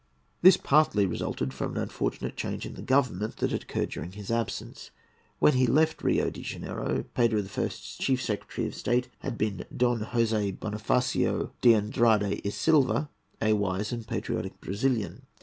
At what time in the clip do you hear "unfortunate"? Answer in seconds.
1.83-2.35